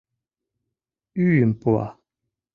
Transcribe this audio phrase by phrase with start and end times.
[1.27, 1.87] Ӱйым пуа.